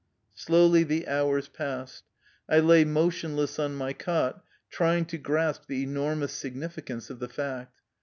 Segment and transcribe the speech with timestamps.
[0.33, 2.05] Slowly the hours passed.
[2.49, 7.29] I lay motionless on my cot, trying to grasp the enormous signifi cance of the
[7.29, 7.81] fact.